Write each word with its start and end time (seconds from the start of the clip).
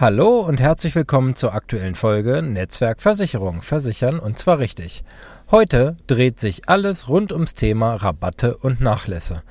Hallo 0.00 0.40
und 0.40 0.62
herzlich 0.62 0.94
willkommen 0.94 1.34
zur 1.34 1.52
aktuellen 1.52 1.94
Folge 1.94 2.40
Netzwerkversicherung. 2.40 3.60
Versichern 3.60 4.18
und 4.18 4.38
zwar 4.38 4.58
richtig. 4.58 5.04
Heute 5.50 5.94
dreht 6.06 6.40
sich 6.40 6.70
alles 6.70 7.10
rund 7.10 7.32
ums 7.32 7.52
Thema 7.52 7.96
Rabatte 7.96 8.56
und 8.56 8.80
Nachlässe. 8.80 9.42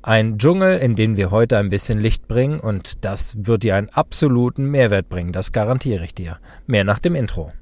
Ein 0.00 0.38
Dschungel, 0.38 0.78
in 0.78 0.96
den 0.96 1.18
wir 1.18 1.30
heute 1.30 1.58
ein 1.58 1.68
bisschen 1.68 1.98
Licht 1.98 2.26
bringen 2.26 2.58
und 2.58 3.04
das 3.04 3.36
wird 3.46 3.64
dir 3.64 3.76
einen 3.76 3.90
absoluten 3.90 4.64
Mehrwert 4.70 5.10
bringen, 5.10 5.32
das 5.32 5.52
garantiere 5.52 6.06
ich 6.06 6.14
dir. 6.14 6.38
Mehr 6.66 6.84
nach 6.84 7.00
dem 7.00 7.14
Intro. 7.14 7.52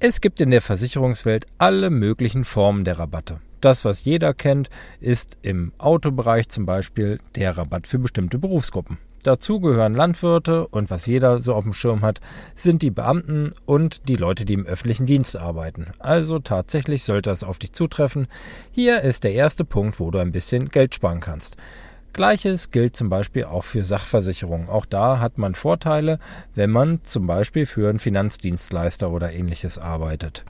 Es 0.00 0.22
gibt 0.22 0.40
in 0.40 0.50
der 0.50 0.62
Versicherungswelt 0.62 1.44
alle 1.58 1.90
möglichen 1.90 2.44
Formen 2.44 2.84
der 2.84 2.98
Rabatte. 2.98 3.42
Das, 3.60 3.84
was 3.84 4.04
jeder 4.04 4.32
kennt, 4.32 4.70
ist 5.00 5.36
im 5.42 5.72
Autobereich 5.76 6.48
zum 6.48 6.64
Beispiel 6.64 7.20
der 7.36 7.58
Rabatt 7.58 7.86
für 7.86 7.98
bestimmte 7.98 8.38
Berufsgruppen. 8.38 8.96
Dazu 9.24 9.58
gehören 9.58 9.94
Landwirte 9.94 10.68
und 10.68 10.90
was 10.90 11.06
jeder 11.06 11.40
so 11.40 11.54
auf 11.54 11.64
dem 11.64 11.72
Schirm 11.72 12.02
hat, 12.02 12.20
sind 12.54 12.82
die 12.82 12.90
Beamten 12.90 13.52
und 13.64 14.06
die 14.06 14.16
Leute, 14.16 14.44
die 14.44 14.52
im 14.52 14.66
öffentlichen 14.66 15.06
Dienst 15.06 15.34
arbeiten. 15.34 15.86
Also 15.98 16.38
tatsächlich 16.38 17.04
sollte 17.04 17.30
das 17.30 17.42
auf 17.42 17.58
dich 17.58 17.72
zutreffen. 17.72 18.28
Hier 18.70 19.00
ist 19.00 19.24
der 19.24 19.32
erste 19.32 19.64
Punkt, 19.64 19.98
wo 19.98 20.10
du 20.10 20.18
ein 20.18 20.30
bisschen 20.30 20.68
Geld 20.68 20.94
sparen 20.94 21.20
kannst. 21.20 21.56
Gleiches 22.12 22.70
gilt 22.70 22.94
zum 22.96 23.08
Beispiel 23.08 23.44
auch 23.44 23.64
für 23.64 23.82
Sachversicherungen. 23.82 24.68
Auch 24.68 24.84
da 24.84 25.20
hat 25.20 25.38
man 25.38 25.54
Vorteile, 25.54 26.18
wenn 26.54 26.70
man 26.70 27.02
zum 27.02 27.26
Beispiel 27.26 27.64
für 27.64 27.88
einen 27.88 28.00
Finanzdienstleister 28.00 29.10
oder 29.10 29.32
ähnliches 29.32 29.78
arbeitet. 29.78 30.44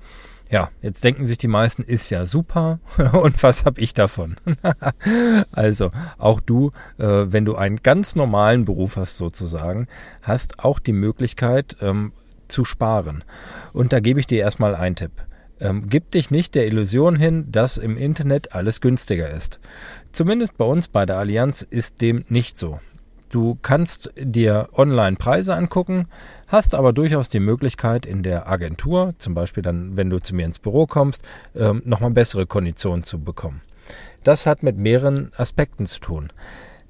Ja, 0.50 0.70
jetzt 0.82 1.02
denken 1.04 1.26
sich 1.26 1.38
die 1.38 1.48
meisten, 1.48 1.82
ist 1.82 2.10
ja 2.10 2.26
super. 2.26 2.78
Und 3.12 3.42
was 3.42 3.64
habe 3.64 3.80
ich 3.80 3.94
davon? 3.94 4.36
also, 5.52 5.90
auch 6.18 6.40
du, 6.40 6.70
äh, 6.98 7.06
wenn 7.06 7.44
du 7.44 7.56
einen 7.56 7.82
ganz 7.82 8.14
normalen 8.14 8.64
Beruf 8.64 8.96
hast 8.96 9.16
sozusagen, 9.16 9.88
hast 10.22 10.62
auch 10.64 10.78
die 10.78 10.92
Möglichkeit 10.92 11.76
ähm, 11.80 12.12
zu 12.48 12.64
sparen. 12.64 13.24
Und 13.72 13.92
da 13.92 14.00
gebe 14.00 14.20
ich 14.20 14.26
dir 14.26 14.40
erstmal 14.40 14.74
einen 14.74 14.96
Tipp. 14.96 15.12
Ähm, 15.60 15.88
gib 15.88 16.10
dich 16.10 16.30
nicht 16.30 16.54
der 16.54 16.66
Illusion 16.66 17.16
hin, 17.16 17.50
dass 17.50 17.78
im 17.78 17.96
Internet 17.96 18.54
alles 18.54 18.80
günstiger 18.80 19.30
ist. 19.30 19.60
Zumindest 20.12 20.58
bei 20.58 20.64
uns 20.64 20.88
bei 20.88 21.06
der 21.06 21.16
Allianz 21.16 21.62
ist 21.62 22.02
dem 22.02 22.24
nicht 22.28 22.58
so. 22.58 22.80
Du 23.34 23.58
kannst 23.62 24.12
dir 24.16 24.68
online 24.74 25.16
Preise 25.16 25.56
angucken, 25.56 26.06
hast 26.46 26.72
aber 26.72 26.92
durchaus 26.92 27.28
die 27.28 27.40
Möglichkeit 27.40 28.06
in 28.06 28.22
der 28.22 28.48
Agentur, 28.48 29.14
zum 29.18 29.34
Beispiel 29.34 29.64
dann, 29.64 29.96
wenn 29.96 30.08
du 30.08 30.20
zu 30.20 30.36
mir 30.36 30.46
ins 30.46 30.60
Büro 30.60 30.86
kommst, 30.86 31.24
ähm, 31.56 31.82
nochmal 31.84 32.12
bessere 32.12 32.46
Konditionen 32.46 33.02
zu 33.02 33.18
bekommen. 33.18 33.60
Das 34.22 34.46
hat 34.46 34.62
mit 34.62 34.78
mehreren 34.78 35.32
Aspekten 35.36 35.84
zu 35.84 35.98
tun. 35.98 36.32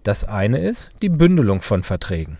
Das 0.03 0.25
eine 0.25 0.59
ist 0.59 0.91
die 1.01 1.09
Bündelung 1.09 1.63
von 1.63 1.83
Verträgen. 1.83 2.37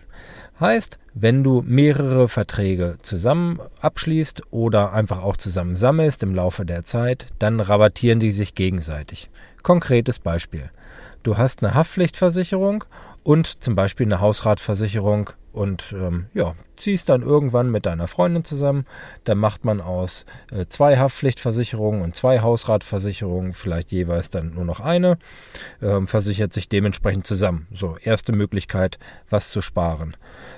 Heißt, 0.59 0.99
wenn 1.13 1.43
du 1.43 1.61
mehrere 1.65 2.29
Verträge 2.29 2.97
zusammen 3.01 3.59
abschließt 3.81 4.43
oder 4.51 4.93
einfach 4.93 5.21
auch 5.21 5.35
zusammen 5.35 5.75
sammelst 5.75 6.23
im 6.23 6.33
Laufe 6.33 6.65
der 6.65 6.83
Zeit, 6.83 7.27
dann 7.39 7.59
rabattieren 7.59 8.19
die 8.19 8.31
sich 8.31 8.55
gegenseitig. 8.55 9.29
Konkretes 9.63 10.19
Beispiel. 10.19 10.69
Du 11.23 11.37
hast 11.37 11.61
eine 11.61 11.73
Haftpflichtversicherung 11.73 12.85
und 13.23 13.61
zum 13.63 13.75
Beispiel 13.75 14.05
eine 14.05 14.21
Hausratversicherung 14.21 15.31
und 15.51 15.93
ähm, 15.97 16.27
ja, 16.33 16.53
ziehst 16.75 17.09
dann 17.09 17.21
irgendwann 17.21 17.71
mit 17.71 17.85
deiner 17.85 18.07
Freundin 18.07 18.43
zusammen. 18.43 18.85
Dann 19.23 19.37
macht 19.37 19.65
man 19.65 19.81
aus 19.81 20.25
äh, 20.51 20.65
zwei 20.67 20.97
Haftpflichtversicherungen 20.97 22.01
und 22.01 22.15
zwei 22.15 22.41
Hausratversicherungen 22.41 23.53
vielleicht 23.53 23.91
jeweils 23.91 24.29
dann 24.29 24.53
nur 24.53 24.65
noch 24.65 24.79
eine, 24.79 25.17
ähm, 25.81 26.07
versichert 26.07 26.53
sich 26.53 26.69
dementsprechend 26.69 27.25
zusammen. 27.25 27.67
So, 27.71 27.97
erste 27.97 28.33
Möglichkeit, 28.33 28.99
was 29.29 29.49
zu 29.49 29.61
sparen. 29.61 30.15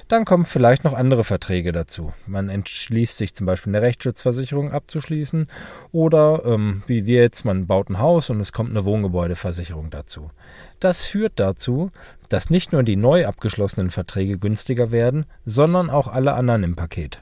Dann 0.07 0.25
kommen 0.25 0.45
vielleicht 0.45 0.83
noch 0.83 0.93
andere 0.93 1.23
Verträge 1.23 1.71
dazu. 1.71 2.13
Man 2.25 2.49
entschließt 2.49 3.17
sich 3.17 3.35
zum 3.35 3.45
Beispiel 3.45 3.75
eine 3.75 3.81
Rechtsschutzversicherung 3.81 4.71
abzuschließen 4.71 5.47
oder 5.91 6.43
ähm, 6.45 6.83
wie 6.87 7.05
wir 7.05 7.21
jetzt, 7.21 7.45
man 7.45 7.67
baut 7.67 7.89
ein 7.89 7.99
Haus 7.99 8.29
und 8.29 8.39
es 8.39 8.53
kommt 8.53 8.69
eine 8.69 8.85
Wohngebäudeversicherung 8.85 9.89
dazu. 9.89 10.31
Das 10.79 11.05
führt 11.05 11.33
dazu, 11.37 11.91
dass 12.29 12.49
nicht 12.49 12.71
nur 12.71 12.83
die 12.83 12.95
neu 12.95 13.25
abgeschlossenen 13.25 13.89
Verträge 13.89 14.37
günstiger 14.37 14.91
werden, 14.91 15.25
sondern 15.45 15.89
auch 15.89 16.06
alle 16.13 16.33
anderen 16.33 16.63
im 16.63 16.75
Paket. 16.75 17.21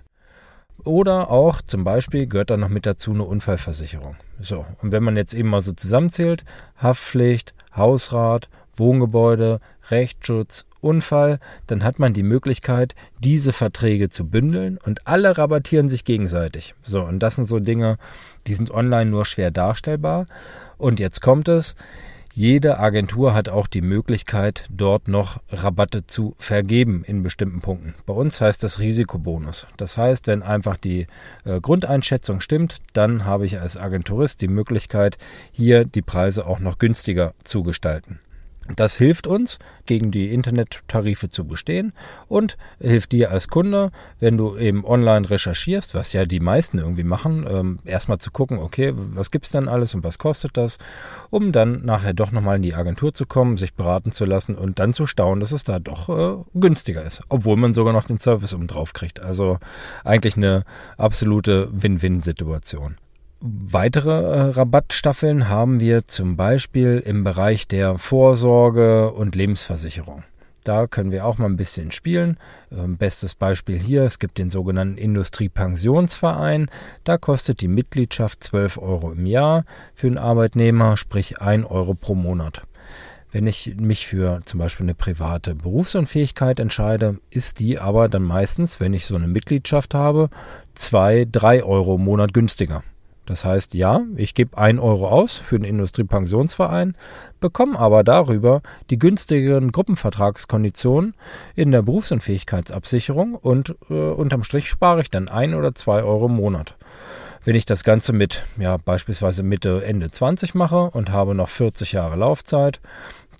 Oder 0.84 1.32
auch 1.32 1.62
zum 1.62 1.84
Beispiel 1.84 2.28
gehört 2.28 2.52
da 2.52 2.58
noch 2.58 2.70
mit 2.70 2.86
dazu 2.86 3.12
eine 3.12 3.24
Unfallversicherung. 3.24 4.16
So, 4.40 4.66
und 4.82 4.92
wenn 4.92 5.04
man 5.04 5.16
jetzt 5.16 5.34
eben 5.34 5.50
mal 5.50 5.62
so 5.62 5.74
zusammenzählt, 5.74 6.44
Haftpflicht, 6.78 7.54
Hausrat, 7.76 8.50
Wohngebäude, 8.76 9.62
Rechtsschutz, 9.90 10.66
Unfall, 10.82 11.40
dann 11.68 11.84
hat 11.84 11.98
man 11.98 12.14
die 12.14 12.24
Möglichkeit, 12.24 12.94
diese 13.20 13.54
Verträge 13.54 14.10
zu 14.10 14.28
bündeln 14.28 14.78
und 14.84 15.08
alle 15.08 15.38
rabattieren 15.38 15.90
sich 15.90 16.06
gegenseitig. 16.06 16.76
So, 16.84 17.02
und 17.02 17.20
das 17.20 17.36
sind 17.36 17.46
so 17.46 17.60
Dinge, 17.60 17.98
die 18.46 18.54
sind 18.54 18.70
online 18.70 19.10
nur 19.10 19.26
schwer 19.26 19.50
darstellbar. 19.50 20.28
Und 20.78 21.00
jetzt 21.00 21.22
kommt 21.22 21.48
es, 21.48 21.76
jede 22.36 22.80
Agentur 22.80 23.34
hat 23.34 23.48
auch 23.48 23.66
die 23.66 23.82
Möglichkeit, 23.82 24.66
dort 24.70 25.08
noch 25.08 25.42
Rabatte 25.50 26.06
zu 26.06 26.36
vergeben 26.38 27.06
in 27.06 27.24
bestimmten 27.24 27.62
Punkten. 27.62 27.96
Bei 28.06 28.14
uns 28.14 28.42
heißt 28.42 28.62
das 28.62 28.80
Risikobonus. 28.80 29.68
Das 29.78 29.98
heißt, 29.98 30.28
wenn 30.28 30.44
einfach 30.44 30.76
die 30.76 31.08
äh, 31.46 31.62
Grundeinschätzung 31.62 32.42
stimmt, 32.42 32.80
dann 32.92 33.24
habe 33.24 33.46
ich 33.46 33.62
als 33.62 33.78
Agenturist 33.78 34.42
die 34.42 34.50
Möglichkeit, 34.50 35.18
hier 35.54 35.86
die 35.86 36.02
Preise 36.02 36.46
auch 36.46 36.60
noch 36.60 36.78
günstiger 36.78 37.34
zu 37.46 37.64
gestalten. 37.64 38.20
Das 38.74 38.98
hilft 38.98 39.28
uns, 39.28 39.60
gegen 39.86 40.10
die 40.10 40.34
Internettarife 40.34 41.30
zu 41.30 41.46
bestehen 41.46 41.94
und 42.28 42.58
hilft 42.80 43.12
dir 43.12 43.30
als 43.30 43.48
Kunde, 43.48 43.92
wenn 44.20 44.38
du 44.38 44.58
eben 44.58 44.84
online 44.84 45.30
recherchierst, 45.30 45.94
was 45.94 46.14
ja 46.14 46.26
die 46.26 46.40
meisten 46.40 46.80
irgendwie 46.80 47.04
machen, 47.04 47.46
ähm, 47.48 47.80
erstmal 47.86 48.18
zu 48.18 48.32
gucken, 48.32 48.58
okay, 48.58 48.92
was 48.96 49.30
gibt's 49.30 49.52
denn 49.52 49.68
alles 49.68 49.94
und 49.94 50.04
was 50.04 50.18
kostet 50.18 50.58
das, 50.58 50.80
um 51.30 51.52
dann 51.52 51.86
nachher 51.86 52.14
doch 52.14 52.32
nochmal 52.32 52.56
in 52.56 52.64
die 52.64 52.74
Agentur 52.74 53.14
zu 53.14 53.28
kommen, 53.28 53.58
sich 53.58 53.76
beraten 53.76 54.12
zu 54.12 54.26
lassen 54.26 54.56
und 54.56 54.80
dann 54.80 54.94
zu 54.94 55.06
staunen, 55.06 55.42
dass 55.42 55.52
es 55.52 55.64
da 55.64 55.78
doch 55.78 56.10
äh, 56.10 56.44
günstiger 56.56 57.04
ist, 57.04 57.22
obwohl 57.30 57.58
man 57.58 57.74
sogar 57.74 57.94
noch 57.94 58.06
den 58.06 58.18
Service 58.18 58.54
um 58.54 58.66
drauf 58.66 58.94
kriegt. 58.94 59.22
Also 59.22 59.60
eigentlich 60.04 60.38
eine 60.38 60.64
absolute 60.98 61.70
Win-Win-Situation. 61.72 62.98
Weitere 63.48 64.10
äh, 64.10 64.42
Rabattstaffeln 64.54 65.50
haben 65.50 65.80
wir 65.80 66.08
zum 66.08 66.36
Beispiel 66.36 67.04
im 67.06 67.24
Bereich 67.24 67.68
der 67.68 68.00
Vorsorge 68.00 69.12
und 69.12 69.36
Lebensversicherung. 69.36 70.24
Da 70.64 70.88
können 70.88 71.12
wir 71.12 71.28
auch 71.28 71.38
mal 71.38 71.46
ein 71.46 71.56
bisschen 71.56 71.92
spielen. 71.92 72.40
Ähm, 72.72 72.98
bestes 72.98 73.36
Beispiel 73.36 73.78
hier, 73.78 74.02
es 74.02 74.18
gibt 74.18 74.40
den 74.40 74.50
sogenannten 74.50 74.98
Industriepensionsverein. 74.98 76.72
Da 77.04 77.20
kostet 77.20 77.62
die 77.62 77.68
Mitgliedschaft 77.68 78.44
12 78.44 78.80
Euro 78.80 79.12
im 79.12 79.28
Jahr 79.28 79.64
für 79.94 80.08
einen 80.08 80.18
Arbeitnehmer, 80.18 80.98
sprich 80.98 81.40
1 81.40 81.68
Euro 81.68 81.94
pro 81.94 82.16
Monat. 82.16 82.64
Wenn 83.32 83.46
ich 83.46 83.76
mich 83.78 84.08
für 84.08 84.40
zum 84.46 84.60
Beispiel 84.60 84.88
eine 84.88 84.96
private 84.96 85.54
Berufsunfähigkeit 85.54 86.60
entscheide, 86.60 87.20
ist 87.30 87.60
die 87.60 87.78
aber 87.78 88.10
dann 88.10 88.24
meistens, 88.24 88.80
wenn 88.80 88.96
ich 88.96 89.06
so 89.06 89.16
eine 89.16 89.28
Mitgliedschaft 89.28 89.94
habe, 89.94 90.32
2, 90.74 91.28
3 91.32 91.64
Euro 91.64 91.98
im 91.98 92.06
Monat 92.06 92.34
günstiger. 92.34 92.82
Das 93.26 93.44
heißt, 93.44 93.74
ja, 93.74 94.02
ich 94.16 94.34
gebe 94.36 94.58
1 94.58 94.80
Euro 94.80 95.08
aus 95.08 95.38
für 95.38 95.58
den 95.58 95.66
Industriepensionsverein, 95.66 96.96
bekomme 97.40 97.78
aber 97.80 98.04
darüber 98.04 98.62
die 98.90 99.00
günstigeren 99.00 99.72
Gruppenvertragskonditionen 99.72 101.16
in 101.56 101.72
der 101.72 101.82
Berufsunfähigkeitsabsicherung 101.82 103.36
und 103.36 103.76
äh, 103.90 103.94
unterm 103.94 104.44
Strich 104.44 104.70
spare 104.70 105.02
ich 105.02 105.10
dann 105.10 105.28
1 105.28 105.56
oder 105.56 105.74
2 105.74 106.04
Euro 106.04 106.28
im 106.28 106.36
Monat. 106.36 106.76
Wenn 107.44 107.56
ich 107.56 107.66
das 107.68 107.84
Ganze 107.84 108.12
mit, 108.12 108.44
ja, 108.58 108.78
beispielsweise 108.78 109.44
Mitte, 109.44 109.86
Ende 109.86 110.10
20 110.10 110.56
mache 110.56 110.90
und 110.90 111.12
habe 111.12 111.36
noch 111.36 111.50
40 111.50 111.92
Jahre 111.92 112.16
Laufzeit, 112.16 112.82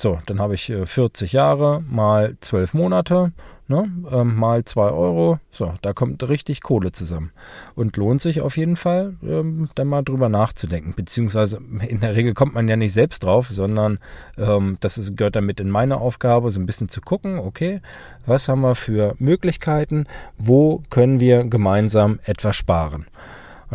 so, 0.02 0.20
dann 0.26 0.40
habe 0.40 0.56
ich 0.56 0.74
40 0.84 1.34
äh, 1.34 1.38
Jahre 1.38 1.84
mal 1.90 2.36
12 2.40 2.74
Monate, 2.74 3.32
ne, 3.68 3.92
ähm, 4.12 4.36
mal 4.36 4.64
2 4.64 4.90
Euro. 4.90 5.40
So, 5.52 5.74
da 5.82 5.94
kommt 5.94 6.28
richtig 6.28 6.62
Kohle 6.62 6.92
zusammen. 6.92 7.32
Und 7.76 7.98
lohnt 7.98 8.22
sich 8.22 8.42
auf 8.42 8.58
jeden 8.58 8.76
Fall, 8.76 9.16
ähm, 9.24 9.70
dann 9.76 9.88
mal 9.88 10.04
drüber 10.04 10.30
nachzudenken. 10.30 10.94
Beziehungsweise 10.96 11.60
in 11.88 12.00
der 12.00 12.16
Regel 12.16 12.34
kommt 12.34 12.54
man 12.54 12.68
ja 12.68 12.76
nicht 12.76 12.94
selbst 12.94 13.24
drauf, 13.24 13.50
sondern 13.50 14.00
ähm, 14.38 14.78
das 14.80 14.98
ist, 14.98 15.16
gehört 15.18 15.36
damit 15.36 15.60
in 15.60 15.70
meine 15.70 15.98
Aufgabe, 15.98 16.52
so 16.52 16.60
ein 16.60 16.66
bisschen 16.66 16.90
zu 16.90 17.02
gucken, 17.02 17.40
okay, 17.40 17.82
was 18.26 18.48
haben 18.48 18.62
wir 18.62 18.76
für 18.76 19.16
Möglichkeiten, 19.20 20.06
wo 20.38 20.84
können 20.90 21.20
wir 21.20 21.44
gemeinsam 21.44 22.20
etwas 22.26 22.56
sparen. 22.56 23.06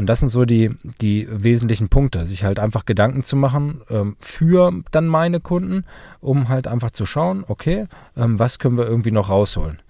Und 0.01 0.07
das 0.07 0.21
sind 0.21 0.31
so 0.31 0.47
die, 0.47 0.71
die 1.03 1.29
wesentlichen 1.31 1.91
Punkte, 1.91 2.25
sich 2.25 2.43
halt 2.43 2.59
einfach 2.59 2.87
Gedanken 2.87 3.23
zu 3.23 3.37
machen 3.37 3.83
ähm, 3.91 4.17
für 4.19 4.73
dann 4.93 5.07
meine 5.07 5.41
Kunden, 5.41 5.85
um 6.23 6.49
halt 6.49 6.69
einfach 6.69 6.91
zu 6.91 7.05
schauen, 7.05 7.45
okay, 7.47 7.87
ähm, 8.17 8.39
was 8.39 8.59
können 8.59 8.79
wir 8.79 8.87
irgendwie 8.87 9.11
noch 9.11 9.29
rausholen. 9.29 9.83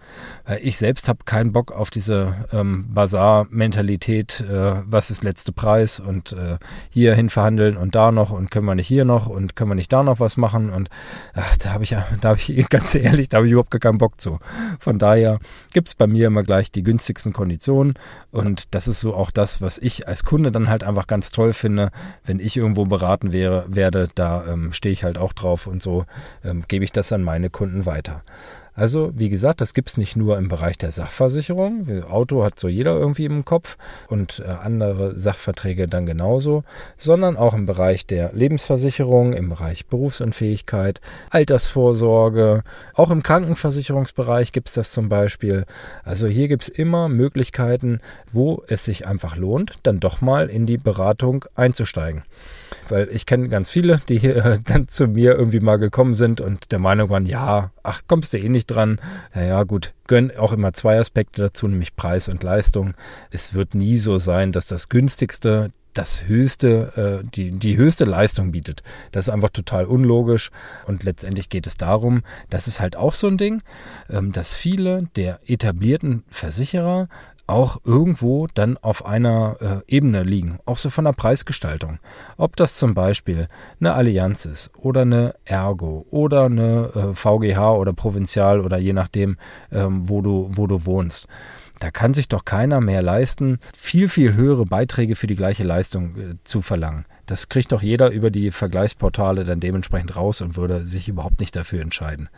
Ich 0.63 0.79
selbst 0.79 1.09
habe 1.09 1.21
keinen 1.25 1.53
Bock 1.53 1.71
auf 1.71 1.91
diese 1.91 2.35
ähm, 2.53 2.87
Bazar-Mentalität, 2.93 4.41
äh, 4.41 4.83
was 4.85 5.11
ist 5.11 5.23
letzte 5.23 5.53
Preis 5.53 6.01
und 6.01 6.33
äh, 6.33 6.59
hier 6.89 7.15
hin 7.15 7.29
verhandeln 7.29 7.77
und 7.77 7.95
da 7.95 8.11
noch 8.11 8.31
und 8.31 8.51
können 8.51 8.67
wir 8.67 8.75
nicht 8.75 8.89
hier 8.89 9.05
noch 9.05 9.27
und 9.27 9.55
können 9.55 9.71
wir 9.71 9.75
nicht 9.77 9.93
da 9.93 10.03
noch 10.03 10.19
was 10.19 10.37
machen 10.37 10.71
und 10.71 10.91
ach, 11.35 11.57
da 11.59 11.73
habe 11.73 11.85
ich 11.85 11.91
ja, 11.91 12.05
da 12.21 12.31
habe 12.31 12.41
ich 12.41 12.69
ganz 12.71 12.95
ehrlich, 12.95 13.29
da 13.29 13.39
habe 13.39 13.47
ich 13.47 13.53
überhaupt 13.53 13.71
keinen 13.81 13.99
Bock 13.99 14.21
zu. 14.21 14.39
Von 14.79 14.99
daher 14.99 15.39
gibt's 15.73 15.95
bei 15.95 16.07
mir 16.07 16.27
immer 16.27 16.43
gleich 16.43 16.73
die 16.73 16.83
günstigsten 16.83 17.33
Konditionen 17.33 17.95
und 18.31 18.75
das 18.75 18.89
ist 18.89 19.01
so 19.01 19.15
auch 19.15 19.31
das, 19.31 19.61
was 19.61 19.79
ich 19.79 20.09
als 20.09 20.25
Kunde 20.25 20.51
dann 20.51 20.69
halt 20.69 20.83
einfach 20.83 21.07
ganz 21.07 21.31
toll 21.31 21.53
finde, 21.53 21.91
wenn 22.25 22.41
ich 22.41 22.57
irgendwo 22.57 22.87
beraten 22.87 23.33
wäre, 23.33 23.67
werde, 23.69 24.09
da 24.15 24.45
ähm, 24.47 24.73
stehe 24.73 24.93
ich 24.93 25.05
halt 25.05 25.19
auch 25.19 25.33
drauf 25.33 25.67
und 25.67 25.81
so 25.81 26.07
ähm, 26.45 26.65
gebe 26.67 26.85
ich 26.85 26.93
das 26.93 27.13
an 27.13 27.23
meine 27.23 27.51
Kunden 27.51 27.87
weiter. 27.87 28.23
Also, 28.75 29.11
wie 29.15 29.29
gesagt, 29.29 29.61
das 29.61 29.75
gibt 29.75 29.89
es 29.91 29.97
nicht 29.97 30.17
nur 30.17 30.39
im 30.39 30.49
Bereich 30.49 30.79
der 30.79 30.93
Sachversicherung. 30.93 32.05
Auto 32.09 32.45
hat 32.45 32.59
so 32.59 32.69
jeder 32.69 32.97
irgendwie 32.97 33.25
im 33.25 33.45
Kopf 33.45 33.77
und 34.09 34.43
äh, 34.45 34.49
andere 34.49 35.19
Sachverträge 35.19 35.89
dann 35.89 36.07
genauso, 36.07 36.65
sondern 36.97 37.37
auch 37.37 37.55
im 37.55 37.67
Bereich 37.67 38.07
der 38.07 38.33
Lebensversicherung, 38.33 39.33
im 39.33 39.49
Bereich 39.49 39.87
Berufsunfähigkeit, 39.87 41.01
Altersvorsorge, 41.31 42.63
auch 42.95 43.11
im 43.11 43.23
Krankenversicherungsbereich 43.23 44.53
gibt 44.53 44.69
es 44.69 44.75
das 44.75 44.93
zum 44.93 45.09
Beispiel. 45.09 45.65
Also 46.05 46.27
hier 46.27 46.49
gibt 46.49 46.63
es 46.63 46.69
immer 46.69 47.09
Möglichkeiten, 47.09 48.01
wo 48.31 48.63
es 48.69 48.85
sich 48.85 49.07
einfach 49.07 49.37
lohnt, 49.37 49.75
dann 49.83 50.01
doch 50.01 50.21
mal 50.21 50.49
in 50.49 50.67
die 50.67 50.79
Beratung 50.79 51.45
einzusteigen. 51.55 52.23
Weil 52.89 53.09
ich 53.13 53.27
kenne 53.27 53.49
ganz 53.49 53.71
viele, 53.71 54.01
die 54.09 54.25
äh, 54.27 54.59
dann 54.67 54.89
zu 54.89 55.07
mir 55.07 55.35
irgendwie 55.37 55.61
mal 55.61 55.77
gekommen 55.77 56.15
sind 56.15 56.41
und 56.41 56.73
der 56.73 56.79
Meinung 56.79 57.09
waren, 57.11 57.27
ja, 57.27 57.71
ach, 57.83 58.03
kommst 58.07 58.33
du 58.33 58.39
eh 58.39 58.49
nicht 58.49 58.67
dran. 58.67 59.01
Ja, 59.35 59.43
ja, 59.43 59.63
gut, 59.65 59.93
gönnen 60.07 60.37
auch 60.37 60.53
immer 60.53 60.73
zwei 60.73 60.99
Aspekte 60.99 61.43
dazu, 61.43 61.69
nämlich 61.69 61.97
Preis 61.97 62.29
und 62.29 62.43
Leistung. 62.43 62.95
Es 63.31 63.55
wird 63.55 63.75
nie 63.75 63.97
so 63.97 64.19
sein, 64.19 64.53
dass 64.53 64.67
das 64.67 64.89
günstigste 64.89 65.71
das 65.95 66.27
höchste, 66.27 67.23
äh, 67.25 67.29
die, 67.29 67.51
die 67.51 67.77
höchste 67.77 68.05
Leistung 68.05 68.53
bietet. 68.53 68.83
Das 69.13 69.27
ist 69.27 69.35
einfach 69.35 69.51
total 69.51 69.87
unlogisch. 69.87 70.51
Und 70.87 71.03
letztendlich 71.05 71.49
geht 71.49 71.67
es 71.67 71.77
darum, 71.77 72.23
das 72.49 72.69
ist 72.69 72.81
halt 72.81 72.97
auch 72.97 73.15
so 73.15 73.27
ein 73.27 73.39
Ding, 73.39 73.63
ähm, 74.09 74.33
dass 74.33 74.57
viele 74.57 75.09
der 75.17 75.41
etablierten 75.47 76.25
Versicherer 76.29 77.09
auch 77.51 77.81
irgendwo 77.85 78.47
dann 78.55 78.77
auf 78.79 79.05
einer 79.05 79.57
äh, 79.61 79.95
Ebene 79.95 80.23
liegen, 80.23 80.59
auch 80.67 80.77
so 80.77 80.91
von 80.91 81.05
der 81.05 81.13
Preisgestaltung. 81.13 81.99
Ob 82.37 82.57
das 82.57 82.79
zum 82.79 82.95
Beispiel 82.95 83.49
eine 83.81 83.95
Allianz 83.95 84.45
ist 84.45 84.71
oder 84.77 85.03
eine 85.03 85.35
Ergo 85.45 86.07
oder 86.11 86.45
eine 86.45 86.91
äh, 86.95 87.15
VGH 87.15 87.75
oder 87.75 87.93
Provinzial 87.93 88.61
oder 88.61 88.79
je 88.79 88.93
nachdem, 88.93 89.37
ähm, 89.73 90.09
wo, 90.09 90.23
du, 90.23 90.51
wo 90.53 90.67
du 90.67 90.87
wohnst. 90.87 91.29
Da 91.81 91.91
kann 91.91 92.15
sich 92.15 92.29
doch 92.29 92.45
keiner 92.45 92.81
mehr 92.81 93.01
leisten, 93.01 93.59
viel, 93.75 94.09
viel 94.09 94.35
höhere 94.35 94.67
Beiträge 94.67 95.17
für 95.17 95.27
die 95.27 95.35
gleiche 95.35 95.65
Leistung 95.65 96.17
äh, 96.17 96.35
zu 96.45 96.61
verlangen. 96.61 97.07
Das 97.25 97.49
kriegt 97.49 97.73
doch 97.73 97.81
jeder 97.81 98.11
über 98.11 98.31
die 98.31 98.51
Vergleichsportale 98.51 99.45
dann 99.45 99.61
dementsprechend 99.61 100.15
raus 100.15 100.43
und 100.43 100.57
würde 100.57 100.85
sich 100.85 101.09
überhaupt 101.09 101.41
nicht 101.41 101.57
dafür 101.57 101.81
entscheiden. 101.81 102.29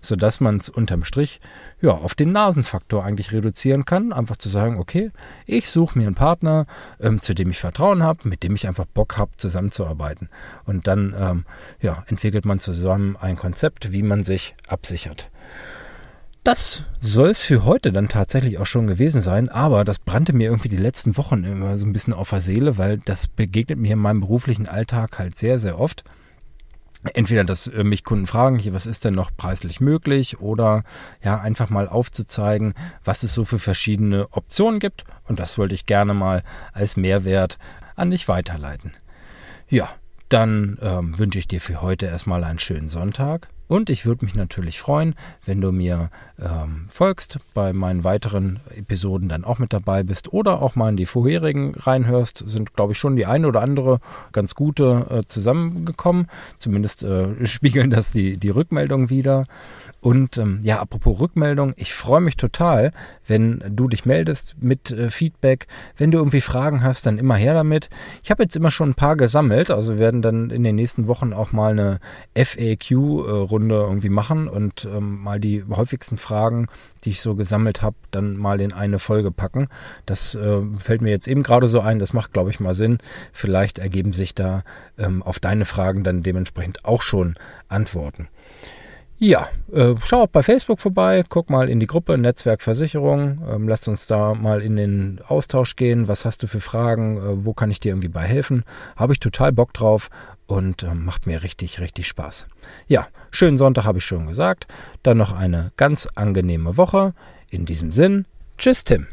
Sodass 0.00 0.40
man 0.40 0.56
es 0.56 0.68
unterm 0.68 1.04
Strich 1.04 1.40
ja, 1.80 1.90
auf 1.90 2.14
den 2.14 2.32
Nasenfaktor 2.32 3.04
eigentlich 3.04 3.32
reduzieren 3.32 3.86
kann. 3.86 4.12
Einfach 4.12 4.36
zu 4.36 4.48
sagen, 4.48 4.78
okay, 4.78 5.10
ich 5.46 5.68
suche 5.68 5.98
mir 5.98 6.06
einen 6.06 6.14
Partner, 6.14 6.66
ähm, 7.00 7.20
zu 7.20 7.34
dem 7.34 7.50
ich 7.50 7.58
Vertrauen 7.58 8.04
habe, 8.04 8.28
mit 8.28 8.44
dem 8.44 8.54
ich 8.54 8.68
einfach 8.68 8.86
Bock 8.86 9.16
habe, 9.18 9.32
zusammenzuarbeiten. 9.36 10.28
Und 10.64 10.86
dann 10.86 11.14
ähm, 11.18 11.44
ja, 11.80 12.04
entwickelt 12.06 12.44
man 12.44 12.60
zusammen 12.60 13.16
ein 13.16 13.36
Konzept, 13.36 13.92
wie 13.92 14.02
man 14.02 14.22
sich 14.22 14.54
absichert. 14.68 15.30
Das 16.44 16.82
soll 17.00 17.28
es 17.28 17.44
für 17.44 17.64
heute 17.64 17.92
dann 17.92 18.08
tatsächlich 18.08 18.58
auch 18.58 18.66
schon 18.66 18.88
gewesen 18.88 19.20
sein, 19.20 19.48
aber 19.48 19.84
das 19.84 20.00
brannte 20.00 20.32
mir 20.32 20.48
irgendwie 20.48 20.68
die 20.68 20.76
letzten 20.76 21.16
Wochen 21.16 21.44
immer 21.44 21.78
so 21.78 21.86
ein 21.86 21.92
bisschen 21.92 22.14
auf 22.14 22.30
der 22.30 22.40
Seele, 22.40 22.78
weil 22.78 22.98
das 22.98 23.28
begegnet 23.28 23.78
mir 23.78 23.92
in 23.92 24.00
meinem 24.00 24.20
beruflichen 24.20 24.66
Alltag 24.66 25.20
halt 25.20 25.36
sehr, 25.38 25.58
sehr 25.58 25.78
oft. 25.78 26.02
Entweder, 27.14 27.44
dass 27.44 27.68
äh, 27.68 27.84
mich 27.84 28.02
Kunden 28.02 28.26
fragen, 28.26 28.58
hier, 28.58 28.74
was 28.74 28.86
ist 28.86 29.04
denn 29.04 29.14
noch 29.14 29.30
preislich 29.36 29.80
möglich 29.80 30.40
oder 30.40 30.82
ja, 31.22 31.40
einfach 31.40 31.70
mal 31.70 31.88
aufzuzeigen, 31.88 32.74
was 33.04 33.22
es 33.22 33.34
so 33.34 33.44
für 33.44 33.60
verschiedene 33.60 34.26
Optionen 34.32 34.80
gibt 34.80 35.04
und 35.28 35.38
das 35.38 35.58
wollte 35.58 35.74
ich 35.74 35.86
gerne 35.86 36.12
mal 36.12 36.42
als 36.72 36.96
Mehrwert 36.96 37.58
an 37.94 38.10
dich 38.10 38.26
weiterleiten. 38.26 38.92
Ja, 39.68 39.88
dann 40.28 40.78
ähm, 40.82 41.16
wünsche 41.18 41.38
ich 41.38 41.46
dir 41.46 41.60
für 41.60 41.82
heute 41.82 42.06
erstmal 42.06 42.42
einen 42.42 42.58
schönen 42.58 42.88
Sonntag 42.88 43.48
und 43.72 43.88
ich 43.88 44.04
würde 44.04 44.26
mich 44.26 44.34
natürlich 44.34 44.78
freuen, 44.78 45.14
wenn 45.46 45.62
du 45.62 45.72
mir 45.72 46.10
ähm, 46.38 46.84
folgst, 46.88 47.38
bei 47.54 47.72
meinen 47.72 48.04
weiteren 48.04 48.60
Episoden 48.68 49.30
dann 49.30 49.46
auch 49.46 49.58
mit 49.58 49.72
dabei 49.72 50.02
bist 50.02 50.30
oder 50.30 50.60
auch 50.60 50.76
mal 50.76 50.90
in 50.90 50.98
die 50.98 51.06
vorherigen 51.06 51.74
reinhörst. 51.74 52.44
Sind, 52.46 52.74
glaube 52.74 52.92
ich, 52.92 52.98
schon 52.98 53.16
die 53.16 53.24
eine 53.24 53.48
oder 53.48 53.62
andere 53.62 54.00
ganz 54.32 54.54
gute 54.54 55.06
äh, 55.08 55.26
zusammengekommen. 55.26 56.26
Zumindest 56.58 57.02
äh, 57.02 57.46
spiegeln 57.46 57.88
das 57.88 58.12
die, 58.12 58.38
die 58.38 58.50
Rückmeldung 58.50 59.08
wieder. 59.08 59.46
Und 60.02 60.36
ähm, 60.36 60.60
ja, 60.62 60.78
apropos 60.80 61.18
Rückmeldung, 61.18 61.72
ich 61.76 61.94
freue 61.94 62.20
mich 62.20 62.36
total, 62.36 62.92
wenn 63.26 63.64
du 63.70 63.88
dich 63.88 64.04
meldest 64.04 64.56
mit 64.60 64.90
äh, 64.90 65.08
Feedback. 65.08 65.66
Wenn 65.96 66.10
du 66.10 66.18
irgendwie 66.18 66.42
Fragen 66.42 66.82
hast, 66.82 67.06
dann 67.06 67.16
immer 67.16 67.36
her 67.36 67.54
damit. 67.54 67.88
Ich 68.22 68.30
habe 68.30 68.42
jetzt 68.42 68.54
immer 68.54 68.70
schon 68.70 68.90
ein 68.90 68.94
paar 68.94 69.16
gesammelt, 69.16 69.70
also 69.70 69.98
werden 69.98 70.20
dann 70.20 70.50
in 70.50 70.62
den 70.62 70.74
nächsten 70.74 71.08
Wochen 71.08 71.32
auch 71.32 71.52
mal 71.52 71.70
eine 71.70 72.00
FAQ-Runde 72.36 73.61
Runde 73.62 73.76
irgendwie 73.76 74.08
machen 74.08 74.48
und 74.48 74.84
ähm, 74.84 75.22
mal 75.22 75.38
die 75.38 75.64
häufigsten 75.70 76.18
Fragen, 76.18 76.66
die 77.04 77.10
ich 77.10 77.20
so 77.20 77.34
gesammelt 77.34 77.82
habe, 77.82 77.96
dann 78.10 78.36
mal 78.36 78.60
in 78.60 78.72
eine 78.72 78.98
Folge 78.98 79.30
packen. 79.30 79.68
Das 80.04 80.34
äh, 80.34 80.62
fällt 80.78 81.00
mir 81.00 81.10
jetzt 81.10 81.28
eben 81.28 81.42
gerade 81.42 81.68
so 81.68 81.80
ein. 81.80 81.98
Das 81.98 82.12
macht, 82.12 82.32
glaube 82.32 82.50
ich, 82.50 82.60
mal 82.60 82.74
Sinn. 82.74 82.98
Vielleicht 83.32 83.78
ergeben 83.78 84.12
sich 84.12 84.34
da 84.34 84.64
ähm, 84.98 85.22
auf 85.22 85.38
deine 85.38 85.64
Fragen 85.64 86.02
dann 86.02 86.22
dementsprechend 86.22 86.84
auch 86.84 87.02
schon 87.02 87.34
Antworten. 87.68 88.28
Ja, 89.24 89.46
äh, 89.72 89.94
schau 90.04 90.22
auch 90.22 90.26
bei 90.26 90.42
Facebook 90.42 90.80
vorbei, 90.80 91.22
guck 91.28 91.48
mal 91.48 91.68
in 91.68 91.78
die 91.78 91.86
Gruppe 91.86 92.18
Netzwerk 92.18 92.60
Versicherung, 92.60 93.40
ähm, 93.48 93.68
lasst 93.68 93.86
uns 93.86 94.08
da 94.08 94.34
mal 94.34 94.60
in 94.60 94.74
den 94.74 95.20
Austausch 95.24 95.76
gehen. 95.76 96.08
Was 96.08 96.24
hast 96.24 96.42
du 96.42 96.48
für 96.48 96.58
Fragen? 96.58 97.18
Äh, 97.18 97.44
wo 97.44 97.54
kann 97.54 97.70
ich 97.70 97.78
dir 97.78 97.92
irgendwie 97.92 98.08
bei 98.08 98.24
helfen? 98.24 98.64
Habe 98.96 99.12
ich 99.12 99.20
total 99.20 99.52
Bock 99.52 99.74
drauf 99.74 100.10
und 100.48 100.82
äh, 100.82 100.92
macht 100.92 101.28
mir 101.28 101.44
richtig, 101.44 101.78
richtig 101.78 102.08
Spaß. 102.08 102.48
Ja, 102.88 103.06
schönen 103.30 103.56
Sonntag 103.56 103.84
habe 103.84 103.98
ich 103.98 104.04
schon 104.04 104.26
gesagt. 104.26 104.66
Dann 105.04 105.18
noch 105.18 105.30
eine 105.30 105.70
ganz 105.76 106.08
angenehme 106.16 106.76
Woche. 106.76 107.14
In 107.48 107.64
diesem 107.64 107.92
Sinn, 107.92 108.26
tschüss 108.58 108.82
Tim. 108.82 109.06